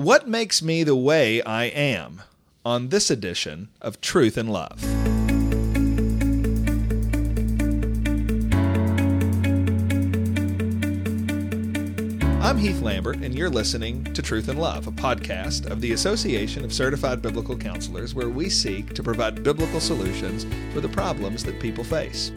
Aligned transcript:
What 0.00 0.26
makes 0.26 0.62
me 0.62 0.82
the 0.82 0.96
way 0.96 1.42
I 1.42 1.64
am 1.64 2.22
on 2.64 2.88
this 2.88 3.10
edition 3.10 3.68
of 3.82 4.00
Truth 4.00 4.38
and 4.38 4.50
Love? 4.50 4.82
I'm 12.42 12.56
Heath 12.56 12.80
Lambert, 12.80 13.16
and 13.16 13.34
you're 13.34 13.50
listening 13.50 14.04
to 14.14 14.22
Truth 14.22 14.48
and 14.48 14.58
Love, 14.58 14.86
a 14.86 14.90
podcast 14.90 15.70
of 15.70 15.82
the 15.82 15.92
Association 15.92 16.64
of 16.64 16.72
Certified 16.72 17.20
Biblical 17.20 17.58
Counselors, 17.58 18.14
where 18.14 18.30
we 18.30 18.48
seek 18.48 18.94
to 18.94 19.02
provide 19.02 19.44
biblical 19.44 19.80
solutions 19.80 20.46
for 20.72 20.80
the 20.80 20.88
problems 20.88 21.44
that 21.44 21.60
people 21.60 21.84
face. 21.84 22.32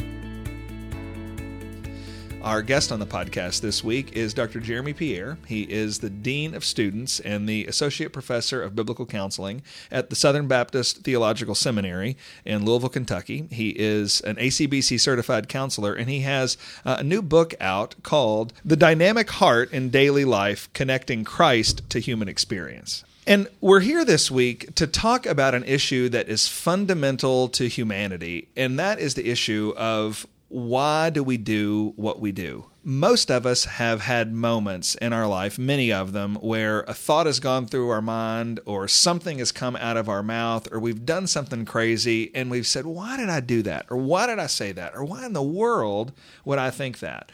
Our 2.44 2.62
guest 2.62 2.92
on 2.92 3.00
the 3.00 3.06
podcast 3.06 3.62
this 3.62 3.86
week 3.86 4.18
is 4.18 4.34
Dr. 4.34 4.60
Jeremy 4.60 4.92
Pierre. 4.92 5.38
He 5.48 5.62
is 5.62 6.00
the 6.00 6.10
Dean 6.10 6.54
of 6.54 6.66
Students 6.66 7.22
and 7.22 7.48
the 7.48 7.66
Associate 7.68 8.12
Professor 8.12 8.62
of 8.62 8.76
Biblical 8.76 9.06
Counseling 9.06 9.62
at 9.90 10.10
the 10.10 10.18
Southern 10.18 10.50
Baptist 10.50 11.04
Theological 11.06 11.56
Seminary 11.56 12.18
in 12.44 12.66
Louisville, 12.66 12.90
Kentucky. 12.90 13.48
He 13.50 13.70
is 13.70 14.20
an 14.22 14.36
ACBC 14.36 15.00
certified 15.00 15.48
counselor, 15.48 15.94
and 15.94 16.10
he 16.10 16.20
has 16.20 16.58
uh, 16.84 16.98
a 17.00 17.04
new 17.04 17.22
book 17.22 17.54
out 17.62 17.96
called 18.04 18.52
The 18.66 18.76
Dynamic 18.76 19.30
Heart 19.30 19.72
in 19.72 19.90
Daily 19.90 20.26
Life 20.26 20.68
Connecting 20.74 21.24
Christ 21.24 21.90
to 21.92 22.00
Human 22.00 22.28
Experience. 22.28 23.06
And 23.26 23.48
we're 23.62 23.80
here 23.80 24.04
this 24.04 24.30
week 24.30 24.76
to 24.76 24.86
talk 24.86 25.26
about 25.26 25.56
an 25.56 25.64
issue 25.64 26.10
that 26.10 26.28
is 26.28 26.50
fundamental 26.50 27.48
to 27.50 27.70
humanity, 27.70 28.50
and 28.58 28.78
that 28.80 29.00
is 29.00 29.14
the 29.14 29.30
issue 29.30 29.74
of 29.78 30.28
why 30.54 31.10
do 31.10 31.24
we 31.24 31.36
do 31.36 31.94
what 31.96 32.20
we 32.20 32.32
do? 32.32 32.66
Most 32.84 33.32
of 33.32 33.44
us 33.44 33.66
have 33.66 34.02
had 34.02 34.32
moments 34.32 34.94
in 34.94 35.12
our 35.12 35.26
life, 35.26 35.58
many 35.58 35.92
of 35.92 36.12
them, 36.14 36.36
where 36.36 36.82
a 36.82 36.94
thought 36.94 37.26
has 37.26 37.40
gone 37.40 37.66
through 37.66 37.90
our 37.90 38.04
mind 38.04 38.60
or 38.68 38.88
something 38.88 39.40
has 39.40 39.52
come 39.52 39.76
out 39.78 39.98
of 39.98 40.08
our 40.08 40.22
mouth 40.22 40.72
or 40.72 40.80
we've 40.80 41.08
done 41.08 41.26
something 41.26 41.66
crazy 41.66 42.30
and 42.36 42.52
we've 42.52 42.68
said, 42.68 42.86
Why 42.86 43.18
did 43.18 43.30
I 43.30 43.40
do 43.40 43.64
that? 43.64 43.88
Or 43.90 43.98
why 43.98 44.28
did 44.28 44.38
I 44.38 44.46
say 44.46 44.72
that? 44.74 44.94
Or 44.94 45.04
why 45.04 45.26
in 45.26 45.34
the 45.34 45.42
world 45.42 46.12
would 46.46 46.60
I 46.60 46.70
think 46.70 47.00
that? 47.00 47.32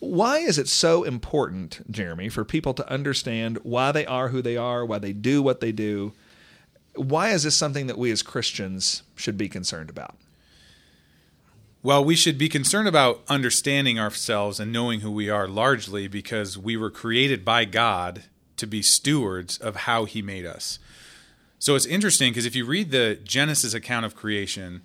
Why 0.00 0.38
is 0.38 0.58
it 0.58 0.66
so 0.66 1.04
important, 1.04 1.88
Jeremy, 1.88 2.28
for 2.28 2.44
people 2.44 2.74
to 2.74 2.90
understand 2.90 3.58
why 3.62 3.92
they 3.92 4.06
are 4.06 4.30
who 4.30 4.42
they 4.42 4.56
are, 4.56 4.84
why 4.84 4.98
they 4.98 5.12
do 5.12 5.40
what 5.40 5.60
they 5.60 5.70
do? 5.70 6.14
Why 6.96 7.30
is 7.30 7.44
this 7.44 7.54
something 7.54 7.86
that 7.86 7.98
we 7.98 8.10
as 8.10 8.24
Christians 8.24 9.04
should 9.14 9.38
be 9.38 9.48
concerned 9.48 9.88
about? 9.88 10.16
Well, 11.86 12.04
we 12.04 12.16
should 12.16 12.36
be 12.36 12.48
concerned 12.48 12.88
about 12.88 13.22
understanding 13.28 13.96
ourselves 13.96 14.58
and 14.58 14.72
knowing 14.72 15.02
who 15.02 15.10
we 15.12 15.30
are 15.30 15.46
largely 15.46 16.08
because 16.08 16.58
we 16.58 16.76
were 16.76 16.90
created 16.90 17.44
by 17.44 17.64
God 17.64 18.24
to 18.56 18.66
be 18.66 18.82
stewards 18.82 19.56
of 19.56 19.76
how 19.76 20.04
He 20.04 20.20
made 20.20 20.44
us. 20.44 20.80
So 21.60 21.76
it's 21.76 21.86
interesting 21.86 22.32
because 22.32 22.44
if 22.44 22.56
you 22.56 22.66
read 22.66 22.90
the 22.90 23.20
Genesis 23.22 23.72
account 23.72 24.04
of 24.04 24.16
creation, 24.16 24.82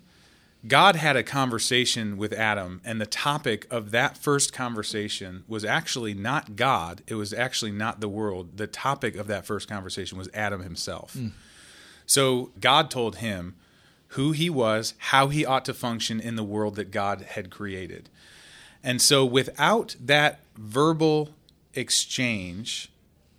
God 0.68 0.94
had 0.94 1.16
a 1.16 1.24
conversation 1.24 2.18
with 2.18 2.32
Adam, 2.32 2.80
and 2.84 3.00
the 3.00 3.06
topic 3.06 3.66
of 3.68 3.90
that 3.90 4.16
first 4.16 4.52
conversation 4.52 5.42
was 5.48 5.64
actually 5.64 6.14
not 6.14 6.54
God. 6.54 7.02
It 7.08 7.16
was 7.16 7.34
actually 7.34 7.72
not 7.72 7.98
the 7.98 8.08
world. 8.08 8.58
The 8.58 8.68
topic 8.68 9.16
of 9.16 9.26
that 9.26 9.44
first 9.44 9.68
conversation 9.68 10.18
was 10.18 10.28
Adam 10.32 10.62
himself. 10.62 11.14
Mm. 11.14 11.32
So 12.06 12.52
God 12.60 12.92
told 12.92 13.16
him, 13.16 13.56
who 14.12 14.32
he 14.32 14.50
was, 14.50 14.92
how 14.98 15.28
he 15.28 15.44
ought 15.44 15.64
to 15.64 15.72
function 15.72 16.20
in 16.20 16.36
the 16.36 16.44
world 16.44 16.74
that 16.76 16.90
God 16.90 17.22
had 17.30 17.50
created. 17.50 18.10
And 18.82 19.00
so, 19.00 19.24
without 19.24 19.96
that 19.98 20.40
verbal 20.56 21.30
exchange, 21.74 22.90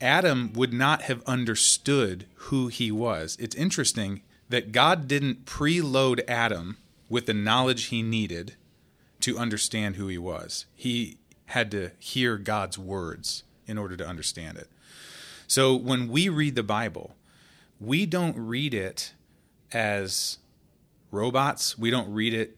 Adam 0.01 0.51
would 0.53 0.73
not 0.73 1.03
have 1.03 1.21
understood 1.27 2.25
who 2.35 2.67
he 2.67 2.91
was. 2.91 3.37
It's 3.39 3.55
interesting 3.55 4.21
that 4.49 4.71
God 4.71 5.07
didn't 5.07 5.45
preload 5.45 6.27
Adam 6.27 6.77
with 7.07 7.27
the 7.27 7.33
knowledge 7.33 7.85
he 7.85 8.01
needed 8.01 8.55
to 9.21 9.37
understand 9.37 9.95
who 9.95 10.07
he 10.07 10.17
was. 10.17 10.65
He 10.75 11.17
had 11.47 11.69
to 11.71 11.91
hear 11.99 12.37
God's 12.37 12.79
words 12.79 13.43
in 13.67 13.77
order 13.77 13.95
to 13.95 14.07
understand 14.07 14.57
it. 14.57 14.69
So 15.45 15.75
when 15.75 16.07
we 16.07 16.29
read 16.29 16.55
the 16.55 16.63
Bible, 16.63 17.15
we 17.79 18.07
don't 18.07 18.35
read 18.35 18.73
it 18.73 19.13
as 19.71 20.39
robots. 21.13 21.77
We 21.77 21.91
don't 21.91 22.11
read 22.11 22.33
it 22.33 22.57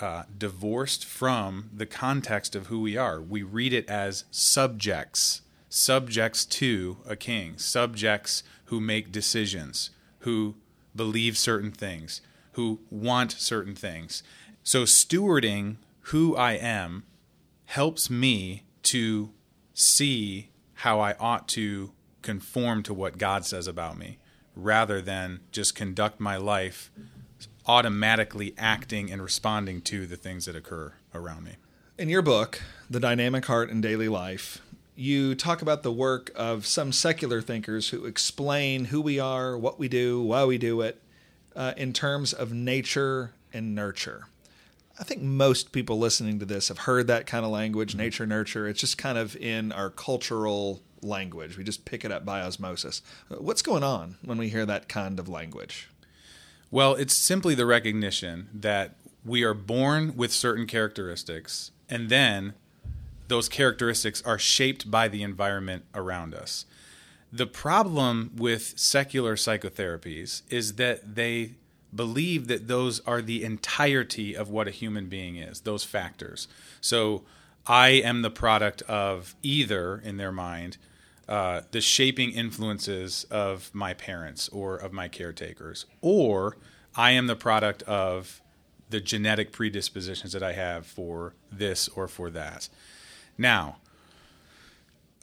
uh, 0.00 0.24
divorced 0.36 1.04
from 1.04 1.70
the 1.72 1.86
context 1.86 2.54
of 2.54 2.66
who 2.66 2.80
we 2.80 2.96
are. 2.96 3.20
We 3.20 3.42
read 3.42 3.72
it 3.72 3.88
as 3.88 4.24
subjects, 4.30 5.42
subjects 5.68 6.44
to 6.46 6.98
a 7.06 7.16
king, 7.16 7.58
subjects 7.58 8.42
who 8.66 8.80
make 8.80 9.10
decisions, 9.10 9.90
who 10.20 10.56
believe 10.94 11.38
certain 11.38 11.72
things, 11.72 12.20
who 12.52 12.80
want 12.90 13.32
certain 13.32 13.74
things. 13.74 14.22
So, 14.62 14.82
stewarding 14.84 15.76
who 16.08 16.36
I 16.36 16.52
am 16.52 17.04
helps 17.66 18.10
me 18.10 18.64
to 18.84 19.30
see 19.72 20.50
how 20.74 21.00
I 21.00 21.14
ought 21.14 21.48
to 21.48 21.92
conform 22.22 22.82
to 22.84 22.94
what 22.94 23.18
God 23.18 23.44
says 23.44 23.66
about 23.66 23.98
me 23.98 24.18
rather 24.56 25.00
than 25.00 25.40
just 25.50 25.74
conduct 25.74 26.20
my 26.20 26.36
life 26.36 26.90
automatically 27.66 28.54
acting 28.58 29.10
and 29.10 29.22
responding 29.22 29.80
to 29.82 30.06
the 30.06 30.16
things 30.16 30.44
that 30.46 30.56
occur 30.56 30.92
around 31.14 31.44
me. 31.44 31.52
In 31.96 32.08
your 32.08 32.22
book, 32.22 32.60
The 32.90 33.00
Dynamic 33.00 33.46
Heart 33.46 33.70
in 33.70 33.80
Daily 33.80 34.08
Life, 34.08 34.60
you 34.96 35.34
talk 35.34 35.62
about 35.62 35.82
the 35.82 35.92
work 35.92 36.30
of 36.34 36.66
some 36.66 36.92
secular 36.92 37.40
thinkers 37.40 37.88
who 37.88 38.04
explain 38.04 38.86
who 38.86 39.00
we 39.00 39.18
are, 39.18 39.56
what 39.56 39.78
we 39.78 39.88
do, 39.88 40.22
why 40.22 40.44
we 40.44 40.58
do 40.58 40.80
it, 40.80 41.00
uh, 41.56 41.72
in 41.76 41.92
terms 41.92 42.32
of 42.32 42.52
nature 42.52 43.32
and 43.52 43.74
nurture. 43.74 44.26
I 44.98 45.04
think 45.04 45.22
most 45.22 45.72
people 45.72 45.98
listening 45.98 46.38
to 46.38 46.44
this 46.44 46.68
have 46.68 46.78
heard 46.78 47.08
that 47.08 47.26
kind 47.26 47.44
of 47.44 47.50
language, 47.50 47.90
mm-hmm. 47.90 48.00
nature, 48.00 48.26
nurture. 48.26 48.68
It's 48.68 48.80
just 48.80 48.98
kind 48.98 49.18
of 49.18 49.34
in 49.36 49.72
our 49.72 49.90
cultural 49.90 50.82
language. 51.02 51.56
We 51.58 51.64
just 51.64 51.84
pick 51.84 52.04
it 52.04 52.12
up 52.12 52.24
by 52.24 52.40
osmosis. 52.40 53.02
What's 53.28 53.62
going 53.62 53.82
on 53.82 54.16
when 54.22 54.38
we 54.38 54.48
hear 54.48 54.64
that 54.66 54.88
kind 54.88 55.18
of 55.18 55.28
language? 55.28 55.88
Well, 56.74 56.96
it's 56.96 57.16
simply 57.16 57.54
the 57.54 57.66
recognition 57.66 58.48
that 58.52 58.96
we 59.24 59.44
are 59.44 59.54
born 59.54 60.16
with 60.16 60.32
certain 60.32 60.66
characteristics, 60.66 61.70
and 61.88 62.08
then 62.08 62.54
those 63.28 63.48
characteristics 63.48 64.20
are 64.22 64.40
shaped 64.40 64.90
by 64.90 65.06
the 65.06 65.22
environment 65.22 65.84
around 65.94 66.34
us. 66.34 66.66
The 67.32 67.46
problem 67.46 68.32
with 68.34 68.76
secular 68.76 69.36
psychotherapies 69.36 70.42
is 70.50 70.74
that 70.74 71.14
they 71.14 71.52
believe 71.94 72.48
that 72.48 72.66
those 72.66 72.98
are 73.06 73.22
the 73.22 73.44
entirety 73.44 74.36
of 74.36 74.50
what 74.50 74.66
a 74.66 74.72
human 74.72 75.06
being 75.06 75.36
is, 75.36 75.60
those 75.60 75.84
factors. 75.84 76.48
So 76.80 77.22
I 77.68 77.90
am 77.90 78.22
the 78.22 78.32
product 78.32 78.82
of 78.82 79.36
either, 79.44 80.00
in 80.02 80.16
their 80.16 80.32
mind, 80.32 80.78
uh, 81.28 81.62
the 81.70 81.80
shaping 81.80 82.30
influences 82.30 83.24
of 83.30 83.70
my 83.74 83.94
parents 83.94 84.48
or 84.50 84.76
of 84.76 84.92
my 84.92 85.08
caretakers, 85.08 85.86
or 86.00 86.56
I 86.94 87.12
am 87.12 87.26
the 87.26 87.36
product 87.36 87.82
of 87.82 88.40
the 88.90 89.00
genetic 89.00 89.50
predispositions 89.50 90.32
that 90.32 90.42
I 90.42 90.52
have 90.52 90.86
for 90.86 91.34
this 91.50 91.88
or 91.88 92.06
for 92.06 92.30
that. 92.30 92.68
Now, 93.36 93.76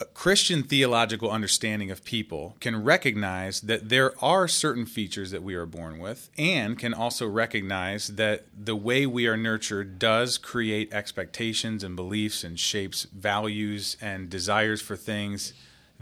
a 0.02 0.06
Christian 0.06 0.64
theological 0.64 1.30
understanding 1.30 1.92
of 1.92 2.04
people 2.04 2.56
can 2.60 2.84
recognize 2.84 3.62
that 3.62 3.90
there 3.90 4.14
are 4.24 4.48
certain 4.48 4.88
features 4.88 5.30
that 5.30 5.44
we 5.44 5.54
are 5.54 5.68
born 5.68 6.00
with, 6.00 6.32
and 6.40 6.80
can 6.80 6.92
also 6.92 7.28
recognize 7.28 8.08
that 8.08 8.46
the 8.58 8.76
way 8.76 9.06
we 9.06 9.28
are 9.28 9.38
nurtured 9.38 10.00
does 10.00 10.40
create 10.40 10.92
expectations 10.92 11.84
and 11.84 11.96
beliefs 11.96 12.44
and 12.44 12.60
shapes 12.60 13.04
values 13.14 13.96
and 14.02 14.28
desires 14.28 14.82
for 14.82 14.96
things 14.96 15.54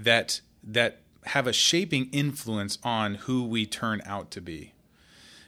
that 0.04 0.42
that 0.64 1.00
have 1.26 1.48
a 1.48 1.54
shaping 1.54 2.10
influence 2.12 2.78
on 2.84 3.16
who 3.16 3.44
we 3.44 3.66
turn 3.66 4.02
out 4.06 4.32
to 4.32 4.42
be. 4.42 4.74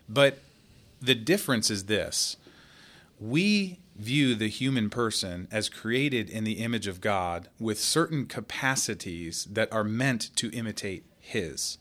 But 0.08 0.40
the 1.02 1.16
difference 1.16 1.70
is 1.72 1.86
this 1.86 2.38
we 3.20 3.80
view 3.96 4.34
the 4.36 4.48
human 4.48 4.90
person 4.90 5.48
as 5.52 5.70
created 5.70 6.30
in 6.30 6.44
the 6.44 6.54
image 6.54 6.88
of 6.88 7.02
God 7.02 7.50
with 7.60 7.80
certain 7.80 8.26
capacities 8.26 9.46
that 9.46 9.72
are 9.72 9.84
meant 9.84 10.36
to 10.38 10.50
imitate 10.52 11.06
His. 11.20 11.78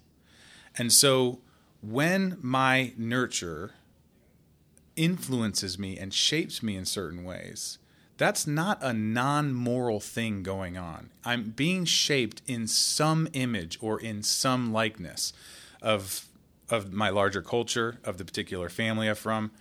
And 0.77 0.93
so 0.93 1.41
when 1.83 2.37
my 2.41 2.93
nurture 2.97 3.73
influences 4.97 5.79
me 5.79 5.97
and 5.97 6.13
shapes 6.13 6.63
me 6.63 6.77
in 6.77 6.85
certain 6.85 7.25
ways, 7.25 7.79
that's 8.21 8.47
not 8.47 8.83
a 8.83 8.93
non 8.93 9.55
moral 9.55 9.99
thing 9.99 10.43
going 10.43 10.77
on. 10.77 11.09
I'm 11.25 11.53
being 11.57 11.87
shaped 11.87 12.43
in 12.47 12.67
some 12.67 13.27
image 13.33 13.79
or 13.81 13.99
in 13.99 14.23
some 14.23 14.75
likeness 14.75 15.33
of, 15.81 16.27
of 16.69 16.93
my 16.93 17.09
larger 17.09 17.41
culture, 17.41 17.99
of 18.05 18.19
the 18.19 18.27
particular 18.27 18.69
family 18.69 19.09
I'm 19.09 19.17
from. 19.17 19.53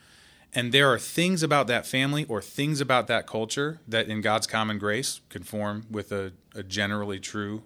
And 0.53 0.73
there 0.73 0.91
are 0.91 0.99
things 0.99 1.41
about 1.41 1.67
that 1.67 1.85
family 1.85 2.25
or 2.25 2.41
things 2.41 2.81
about 2.81 3.07
that 3.07 3.25
culture 3.25 3.79
that, 3.87 4.09
in 4.09 4.19
God's 4.19 4.45
common 4.45 4.77
grace, 4.77 5.21
conform 5.29 5.85
with 5.89 6.11
a, 6.11 6.33
a 6.53 6.61
generally 6.61 7.19
true 7.19 7.63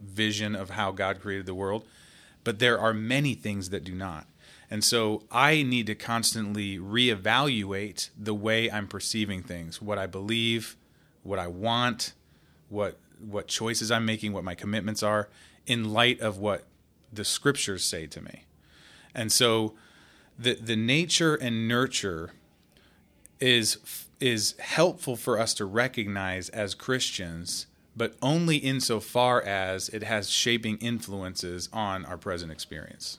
vision 0.00 0.54
of 0.54 0.70
how 0.70 0.92
God 0.92 1.20
created 1.20 1.46
the 1.46 1.54
world. 1.54 1.84
but 2.44 2.60
there 2.60 2.78
are 2.78 2.94
many 2.94 3.34
things 3.34 3.70
that 3.70 3.82
do 3.82 3.92
not. 3.92 4.28
And 4.70 4.82
so 4.82 5.22
I 5.30 5.62
need 5.62 5.86
to 5.86 5.94
constantly 5.94 6.78
reevaluate 6.78 8.10
the 8.18 8.34
way 8.34 8.70
I'm 8.70 8.88
perceiving 8.88 9.42
things, 9.42 9.80
what 9.80 9.98
I 9.98 10.06
believe, 10.06 10.76
what 11.22 11.38
I 11.38 11.46
want, 11.46 12.14
what 12.68 12.98
what 13.18 13.48
choices 13.48 13.90
I'm 13.90 14.04
making, 14.04 14.32
what 14.32 14.44
my 14.44 14.54
commitments 14.54 15.02
are 15.02 15.28
in 15.66 15.92
light 15.92 16.20
of 16.20 16.38
what 16.38 16.64
the 17.12 17.24
scriptures 17.24 17.82
say 17.82 18.06
to 18.06 18.20
me. 18.20 18.44
And 19.14 19.32
so 19.32 19.74
the 20.38 20.54
the 20.54 20.76
nature 20.76 21.34
and 21.34 21.68
nurture 21.68 22.32
is 23.40 23.78
is 24.20 24.54
helpful 24.58 25.16
for 25.16 25.38
us 25.38 25.54
to 25.54 25.64
recognize 25.64 26.48
as 26.50 26.74
Christians, 26.74 27.66
but 27.96 28.16
only 28.22 28.56
insofar 28.56 29.42
as 29.42 29.88
it 29.90 30.02
has 30.02 30.30
shaping 30.30 30.78
influences 30.78 31.68
on 31.72 32.04
our 32.04 32.16
present 32.16 32.50
experience. 32.50 33.18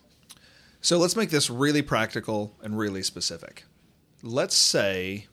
So 0.81 0.97
let's 0.97 1.15
make 1.15 1.29
this 1.29 1.50
really 1.50 1.81
practical 1.81 2.56
and 2.62 2.77
really 2.77 3.03
specific. 3.03 3.65
Let's 4.24 4.56
say 4.56 5.27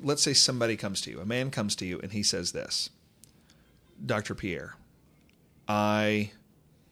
let's 0.00 0.22
say 0.22 0.32
somebody 0.32 0.76
comes 0.76 1.00
to 1.02 1.10
you, 1.10 1.20
a 1.20 1.26
man 1.26 1.50
comes 1.50 1.74
to 1.76 1.86
you 1.86 1.98
and 2.00 2.12
he 2.12 2.22
says 2.22 2.52
this. 2.52 2.90
Dr. 4.04 4.34
Pierre, 4.34 4.76
I 5.66 6.30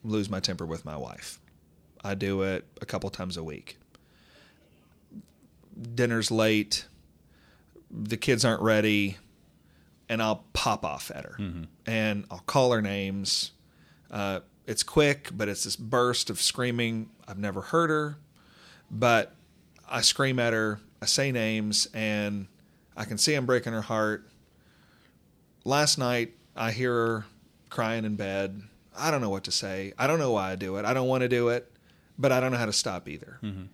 lose 0.03 0.29
my 0.29 0.39
temper 0.39 0.65
with 0.65 0.85
my 0.85 0.97
wife. 0.97 1.39
I 2.03 2.15
do 2.15 2.41
it 2.43 2.65
a 2.81 2.85
couple 2.85 3.09
times 3.09 3.37
a 3.37 3.43
week. 3.43 3.77
Dinner's 5.95 6.31
late, 6.31 6.85
the 7.89 8.17
kids 8.17 8.43
aren't 8.43 8.61
ready, 8.61 9.17
and 10.09 10.21
I'll 10.21 10.43
pop 10.53 10.83
off 10.83 11.11
at 11.13 11.23
her 11.23 11.35
mm-hmm. 11.39 11.63
and 11.85 12.25
I'll 12.31 12.39
call 12.39 12.71
her 12.71 12.81
names. 12.81 13.51
Uh, 14.09 14.41
it's 14.67 14.83
quick, 14.83 15.29
but 15.33 15.47
it's 15.47 15.63
this 15.63 15.77
burst 15.77 16.29
of 16.29 16.41
screaming. 16.41 17.09
I've 17.27 17.39
never 17.39 17.61
heard 17.61 17.89
her, 17.89 18.17
but 18.91 19.33
I 19.89 20.01
scream 20.01 20.37
at 20.39 20.51
her, 20.53 20.81
I 21.01 21.05
say 21.05 21.31
names, 21.31 21.87
and 21.93 22.47
I 22.95 23.05
can 23.05 23.17
see 23.17 23.33
I'm 23.33 23.45
breaking 23.45 23.71
her 23.71 23.81
heart. 23.81 24.29
Last 25.63 25.97
night, 25.97 26.33
I 26.55 26.71
hear 26.71 26.93
her 26.93 27.25
crying 27.69 28.03
in 28.03 28.15
bed. 28.15 28.61
I 28.97 29.09
don't 29.09 29.21
know 29.21 29.29
what 29.29 29.45
to 29.45 29.51
say. 29.51 29.93
I 29.97 30.05
don't 30.05 30.19
know 30.19 30.31
why 30.31 30.51
I 30.51 30.55
do 30.55 30.75
it. 30.75 30.85
I 30.85 30.93
don't 30.93 31.07
want 31.07 31.21
to 31.21 31.29
do 31.29 31.49
it, 31.49 31.71
but 32.17 32.33
I 32.33 32.41
don't 32.41 32.51
know 32.51 32.57
how 32.57 32.65
to 32.65 32.73
stop 32.73 33.07
either. 33.07 33.39
Mm-hmm. 33.41 33.65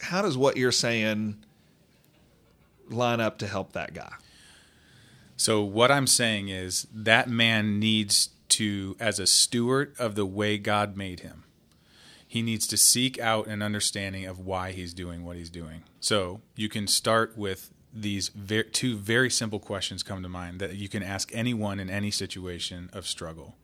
How 0.00 0.22
does 0.22 0.36
what 0.36 0.56
you're 0.56 0.72
saying 0.72 1.44
line 2.88 3.20
up 3.20 3.38
to 3.38 3.46
help 3.46 3.72
that 3.74 3.94
guy? 3.94 4.12
So, 5.36 5.62
what 5.62 5.90
I'm 5.90 6.06
saying 6.06 6.48
is 6.48 6.86
that 6.92 7.28
man 7.28 7.78
needs 7.78 8.30
to, 8.52 8.96
as 9.00 9.18
a 9.18 9.26
steward 9.26 9.94
of 9.98 10.14
the 10.14 10.26
way 10.26 10.58
God 10.58 10.96
made 10.96 11.20
him, 11.20 11.44
he 12.26 12.42
needs 12.42 12.66
to 12.68 12.76
seek 12.76 13.20
out 13.20 13.46
an 13.46 13.62
understanding 13.62 14.24
of 14.24 14.38
why 14.38 14.72
he's 14.72 14.94
doing 14.94 15.24
what 15.24 15.36
he's 15.36 15.50
doing. 15.50 15.82
So, 16.00 16.40
you 16.56 16.68
can 16.68 16.86
start 16.86 17.36
with 17.36 17.70
these 17.92 18.28
ver- 18.28 18.62
two 18.62 18.96
very 18.96 19.30
simple 19.30 19.58
questions 19.58 20.02
come 20.02 20.22
to 20.22 20.28
mind 20.28 20.60
that 20.60 20.76
you 20.76 20.88
can 20.88 21.02
ask 21.02 21.30
anyone 21.34 21.78
in 21.78 21.90
any 21.90 22.10
situation 22.10 22.88
of 22.92 23.06
struggle. 23.06 23.56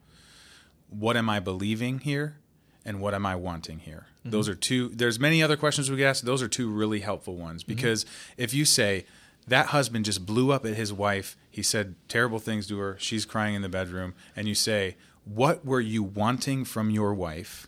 What 0.91 1.17
am 1.17 1.31
I 1.31 1.41
believing 1.41 2.01
here? 2.01 2.37
And 2.85 3.01
what 3.01 3.15
am 3.15 3.27
I 3.27 3.37
wanting 3.37 3.81
here? 3.81 4.07
Mm-hmm. 4.21 4.31
Those 4.31 4.49
are 4.49 4.55
two. 4.55 4.89
There's 4.89 5.19
many 5.19 5.43
other 5.43 5.57
questions 5.57 5.91
we 5.91 5.97
could 5.97 6.07
ask. 6.07 6.25
Those 6.25 6.43
are 6.43 6.49
two 6.49 6.71
really 6.71 7.01
helpful 7.01 7.37
ones 7.37 7.63
mm-hmm. 7.63 7.75
because 7.75 8.05
mm-hmm. 8.05 8.43
if 8.43 8.55
you 8.55 8.65
say 8.65 9.05
that 9.49 9.67
husband 9.67 10.05
just 10.05 10.27
blew 10.27 10.53
up 10.53 10.65
at 10.65 10.75
his 10.75 10.93
wife, 10.93 11.37
he 11.51 11.63
said 11.63 11.95
terrible 12.09 12.39
things 12.39 12.67
to 12.69 12.79
her, 12.79 12.97
she's 12.99 13.25
crying 13.25 13.55
in 13.55 13.63
the 13.63 13.69
bedroom, 13.69 14.15
and 14.37 14.49
you 14.49 14.55
say, 14.55 14.97
What 15.25 15.65
were 15.65 15.81
you 15.81 16.03
wanting 16.03 16.65
from 16.65 16.91
your 16.91 17.15
wife 17.15 17.67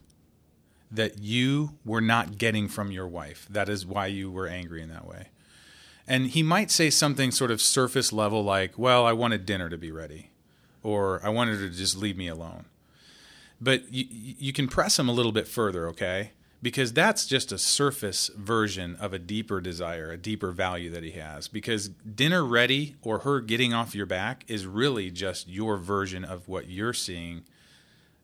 that 0.91 1.19
you 1.19 1.77
were 1.85 2.01
not 2.01 2.39
getting 2.39 2.69
from 2.69 2.91
your 2.91 3.07
wife? 3.07 3.47
That 3.51 3.69
is 3.69 3.87
why 3.87 4.07
you 4.07 4.31
were 4.31 4.49
angry 4.49 4.83
in 4.83 4.89
that 4.89 5.07
way. 5.07 5.29
And 6.07 6.29
he 6.29 6.43
might 6.43 6.71
say 6.71 6.91
something 6.91 7.31
sort 7.31 7.51
of 7.51 7.61
surface 7.61 8.13
level 8.13 8.43
like, 8.43 8.79
Well, 8.79 9.07
I 9.07 9.13
wanted 9.13 9.47
dinner 9.47 9.69
to 9.69 9.79
be 9.79 9.93
ready, 9.93 10.31
or 10.83 11.21
I 11.25 11.29
wanted 11.29 11.61
her 11.61 11.69
to 11.69 11.77
just 11.77 11.97
leave 11.97 12.17
me 12.17 12.29
alone. 12.29 12.65
But 13.61 13.93
you, 13.93 14.07
you 14.11 14.53
can 14.53 14.69
press 14.69 14.99
him 14.99 15.09
a 15.09 15.13
little 15.13 15.33
bit 15.33 15.47
further, 15.47 15.87
okay? 15.89 16.33
Because 16.63 16.93
that's 16.93 17.25
just 17.25 17.53
a 17.53 17.59
surface 17.59 18.31
version 18.37 18.97
of 18.97 19.15
a 19.15 19.19
deeper 19.19 19.63
desire, 19.63 20.11
a 20.11 20.19
deeper 20.19 20.53
value 20.53 20.91
that 20.91 21.03
he 21.03 21.13
has. 21.13 21.49
Because 21.49 21.89
dinner 21.89 22.45
ready 22.45 22.97
or 23.01 23.21
her 23.21 23.41
getting 23.41 23.73
off 23.73 23.95
your 23.95 24.05
back 24.05 24.45
is 24.47 24.67
really 24.67 25.11
just 25.11 25.49
your 25.49 25.79
version 25.79 26.23
of 26.23 26.49
what 26.49 26.69
you're 26.69 26.93
seeing 26.93 27.45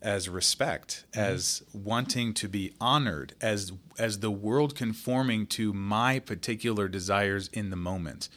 as 0.03 0.29
respect, 0.29 1.05
mm-hmm. 1.13 1.21
as 1.21 1.63
wanting 1.73 2.35
to 2.35 2.49
be 2.49 2.75
honored, 2.81 3.35
as 3.41 3.73
as 3.99 4.21
the 4.21 4.31
world 4.31 4.75
conforming 4.75 5.47
to 5.47 5.73
my 5.73 6.19
particular 6.19 6.89
desires 6.89 7.49
in 7.49 7.71
the 7.71 7.77
moment. 7.77 8.29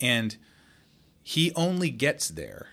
And 0.00 0.36
he 1.22 1.52
only 1.54 1.90
gets 1.90 2.28
there. 2.28 2.68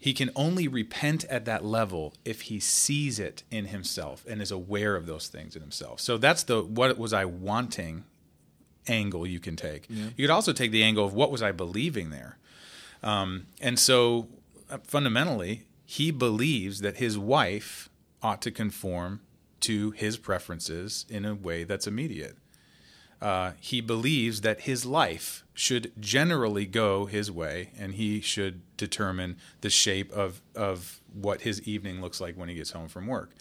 He 0.00 0.14
can 0.14 0.30
only 0.34 0.66
repent 0.66 1.24
at 1.26 1.44
that 1.44 1.62
level 1.62 2.14
if 2.24 2.42
he 2.42 2.58
sees 2.58 3.18
it 3.18 3.42
in 3.50 3.66
himself 3.66 4.24
and 4.26 4.40
is 4.40 4.50
aware 4.50 4.96
of 4.96 5.04
those 5.04 5.28
things 5.28 5.54
in 5.54 5.60
himself. 5.60 6.00
So 6.00 6.16
that's 6.16 6.42
the 6.42 6.62
what 6.62 6.96
was 6.98 7.12
I 7.12 7.26
wanting 7.26 8.04
angle 8.88 9.26
you 9.26 9.38
can 9.38 9.56
take. 9.56 9.86
Yeah. 9.90 10.06
You 10.16 10.26
could 10.26 10.32
also 10.32 10.54
take 10.54 10.70
the 10.70 10.82
angle 10.82 11.04
of 11.04 11.12
what 11.12 11.30
was 11.30 11.42
I 11.42 11.52
believing 11.52 12.08
there. 12.08 12.38
Um, 13.02 13.46
and 13.60 13.78
so 13.78 14.28
uh, 14.70 14.78
fundamentally, 14.84 15.64
he 15.84 16.10
believes 16.10 16.80
that 16.80 16.96
his 16.96 17.18
wife 17.18 17.90
ought 18.22 18.40
to 18.42 18.50
conform 18.50 19.20
to 19.60 19.90
his 19.90 20.16
preferences 20.16 21.04
in 21.10 21.26
a 21.26 21.34
way 21.34 21.64
that's 21.64 21.86
immediate. 21.86 22.36
Uh, 23.20 23.52
he 23.60 23.80
believes 23.80 24.40
that 24.40 24.62
his 24.62 24.86
life 24.86 25.44
should 25.52 25.92
generally 26.00 26.64
go 26.64 27.04
his 27.04 27.30
way, 27.30 27.70
and 27.78 27.94
he 27.94 28.20
should 28.20 28.62
determine 28.78 29.36
the 29.60 29.68
shape 29.68 30.10
of, 30.12 30.40
of 30.54 31.00
what 31.12 31.42
his 31.42 31.60
evening 31.62 32.00
looks 32.00 32.20
like 32.20 32.34
when 32.36 32.48
he 32.48 32.54
gets 32.54 32.70
home 32.70 32.88
from 32.88 33.06
work. 33.06 33.32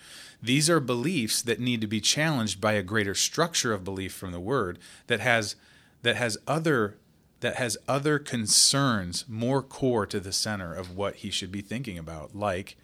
These 0.41 0.69
are 0.69 0.81
beliefs 0.81 1.41
that 1.41 1.59
need 1.59 1.79
to 1.81 1.87
be 1.87 2.01
challenged 2.01 2.59
by 2.59 2.73
a 2.73 2.83
greater 2.83 3.15
structure 3.15 3.73
of 3.73 3.85
belief 3.85 4.13
from 4.13 4.31
the 4.31 4.39
Word 4.39 4.79
that 5.07 5.21
has 5.21 5.55
that 6.01 6.15
has 6.15 6.37
other 6.47 6.97
that 7.41 7.55
has 7.55 7.77
other 7.87 8.19
concerns 8.19 9.25
more 9.27 9.61
core 9.61 10.05
to 10.05 10.19
the 10.19 10.33
center 10.33 10.73
of 10.73 10.95
what 10.95 11.15
he 11.15 11.29
should 11.29 11.51
be 11.51 11.61
thinking 11.61 11.97
about. 11.97 12.35
Like, 12.35 12.75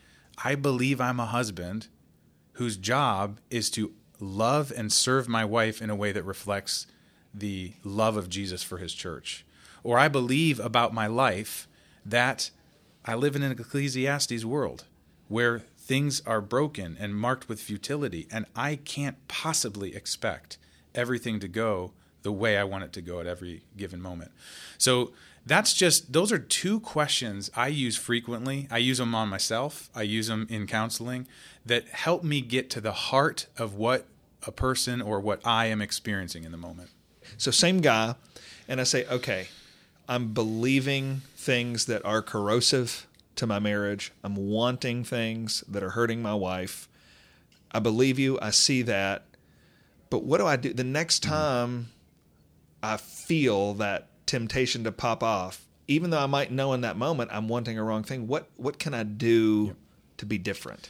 I 0.43 0.55
believe 0.55 1.01
I'm 1.01 1.19
a 1.19 1.25
husband 1.25 1.87
whose 2.53 2.77
job 2.77 3.39
is 3.49 3.69
to 3.71 3.93
love 4.19 4.71
and 4.75 4.91
serve 4.91 5.27
my 5.27 5.45
wife 5.45 5.81
in 5.81 5.89
a 5.89 5.95
way 5.95 6.11
that 6.11 6.23
reflects 6.23 6.87
the 7.33 7.73
love 7.83 8.17
of 8.17 8.29
Jesus 8.29 8.63
for 8.63 8.77
his 8.77 8.93
church. 8.93 9.45
Or 9.83 9.99
I 9.99 10.07
believe 10.07 10.59
about 10.59 10.93
my 10.93 11.07
life 11.07 11.67
that 12.05 12.49
I 13.03 13.15
live 13.15 13.35
in 13.35 13.43
an 13.43 13.51
Ecclesiastes 13.51 14.45
world 14.45 14.85
where 15.27 15.59
things 15.59 16.21
are 16.25 16.41
broken 16.41 16.97
and 16.99 17.15
marked 17.15 17.47
with 17.47 17.59
futility, 17.59 18.27
and 18.31 18.45
I 18.55 18.77
can't 18.77 19.27
possibly 19.27 19.95
expect 19.95 20.57
everything 20.95 21.39
to 21.39 21.47
go 21.47 21.93
the 22.23 22.31
way 22.31 22.57
I 22.57 22.63
want 22.63 22.83
it 22.83 22.93
to 22.93 23.01
go 23.01 23.19
at 23.19 23.27
every 23.27 23.63
given 23.77 24.01
moment. 24.01 24.31
So 24.79 25.11
that's 25.45 25.73
just 25.73 26.11
those 26.11 26.31
are 26.31 26.39
two 26.39 26.79
questions 26.79 27.51
I 27.55 27.67
use 27.67 27.95
frequently. 27.95 28.67
I 28.71 28.79
use 28.79 28.97
them 28.97 29.13
on 29.13 29.29
myself, 29.29 29.89
I 29.95 30.01
use 30.01 30.27
them 30.27 30.47
in 30.49 30.67
counseling 30.67 31.27
that 31.65 31.87
help 31.89 32.23
me 32.23 32.41
get 32.41 32.69
to 32.71 32.81
the 32.81 32.91
heart 32.91 33.47
of 33.57 33.75
what 33.75 34.05
a 34.45 34.51
person 34.51 35.01
or 35.01 35.19
what 35.19 35.45
I 35.45 35.67
am 35.67 35.81
experiencing 35.81 36.43
in 36.43 36.51
the 36.51 36.57
moment. 36.57 36.89
So 37.37 37.51
same 37.51 37.81
guy 37.81 38.15
and 38.67 38.81
I 38.81 38.83
say, 38.83 39.05
"Okay, 39.05 39.47
I'm 40.07 40.33
believing 40.33 41.21
things 41.35 41.85
that 41.85 42.03
are 42.05 42.21
corrosive 42.21 43.07
to 43.35 43.47
my 43.47 43.59
marriage. 43.59 44.11
I'm 44.23 44.35
wanting 44.35 45.03
things 45.03 45.63
that 45.67 45.83
are 45.83 45.91
hurting 45.91 46.21
my 46.21 46.33
wife. 46.33 46.87
I 47.71 47.79
believe 47.79 48.17
you. 48.17 48.39
I 48.41 48.51
see 48.51 48.81
that. 48.83 49.25
But 50.09 50.23
what 50.23 50.37
do 50.37 50.45
I 50.45 50.55
do 50.55 50.73
the 50.73 50.83
next 50.83 51.23
mm-hmm. 51.23 51.33
time 51.33 51.89
I 52.81 52.97
feel 52.97 53.73
that 53.75 54.07
temptation 54.25 54.83
to 54.83 54.91
pop 54.91 55.23
off, 55.23 55.65
even 55.87 56.09
though 56.09 56.19
I 56.19 56.25
might 56.25 56.51
know 56.51 56.73
in 56.73 56.81
that 56.81 56.97
moment 56.97 57.31
I'm 57.33 57.47
wanting 57.47 57.77
a 57.77 57.83
wrong 57.83 58.03
thing, 58.03 58.27
what 58.27 58.49
what 58.57 58.79
can 58.79 58.93
I 58.93 59.03
do 59.03 59.65
yep. 59.67 59.75
to 60.17 60.25
be 60.25 60.37
different? 60.37 60.89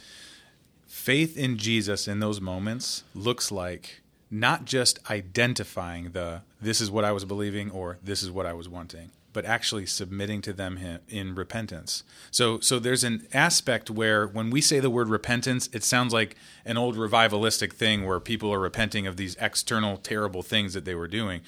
Faith 0.86 1.36
in 1.36 1.58
Jesus 1.58 2.08
in 2.08 2.20
those 2.20 2.40
moments 2.40 3.04
looks 3.14 3.52
like 3.52 4.00
not 4.30 4.64
just 4.64 4.98
identifying 5.10 6.10
the 6.12 6.42
this 6.60 6.80
is 6.80 6.90
what 6.90 7.04
I 7.04 7.12
was 7.12 7.24
believing 7.24 7.70
or 7.70 7.98
this 8.02 8.22
is 8.22 8.30
what 8.30 8.46
I 8.46 8.52
was 8.54 8.68
wanting, 8.68 9.10
but 9.32 9.44
actually 9.44 9.86
submitting 9.86 10.40
to 10.42 10.52
them 10.52 10.78
in 11.08 11.34
repentance. 11.34 12.02
So 12.30 12.58
so 12.60 12.78
there's 12.78 13.04
an 13.04 13.28
aspect 13.32 13.90
where 13.90 14.26
when 14.26 14.50
we 14.50 14.60
say 14.60 14.80
the 14.80 14.90
word 14.90 15.08
repentance, 15.08 15.68
it 15.72 15.84
sounds 15.84 16.12
like 16.12 16.36
an 16.64 16.76
old 16.76 16.96
revivalistic 16.96 17.72
thing 17.72 18.06
where 18.06 18.18
people 18.18 18.52
are 18.52 18.58
repenting 18.58 19.06
of 19.06 19.16
these 19.16 19.36
external 19.40 19.98
terrible 19.98 20.42
things 20.42 20.74
that 20.74 20.84
they 20.84 20.94
were 20.94 21.08
doing 21.08 21.42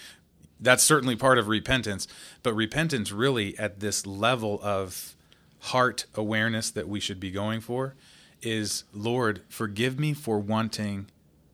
that's 0.61 0.83
certainly 0.83 1.17
part 1.17 1.39
of 1.39 1.49
repentance 1.49 2.09
but 2.43 2.53
repentance 2.55 3.13
really 3.13 3.59
at 3.59 3.81
this 3.81 4.07
level 4.07 4.59
of 4.63 5.15
heart 5.61 6.07
awareness 6.15 6.71
that 6.71 6.89
we 6.89 7.01
should 7.01 7.21
be 7.21 7.31
going 7.31 7.61
for 7.61 7.95
is 8.43 8.85
Lord, 8.93 9.43
forgive 9.49 9.99
me 9.99 10.15
for 10.15 10.39
wanting 10.39 11.07